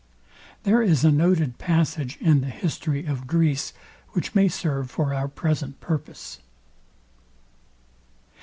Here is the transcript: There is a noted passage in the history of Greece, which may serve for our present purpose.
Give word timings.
There 0.63 0.81
is 0.81 1.05
a 1.05 1.11
noted 1.11 1.59
passage 1.59 2.17
in 2.19 2.41
the 2.41 2.49
history 2.49 3.05
of 3.05 3.27
Greece, 3.27 3.71
which 4.13 4.33
may 4.33 4.47
serve 4.47 4.89
for 4.89 5.13
our 5.13 5.27
present 5.27 5.79
purpose. 5.79 6.39